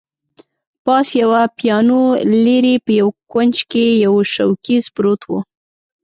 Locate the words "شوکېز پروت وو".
4.33-5.39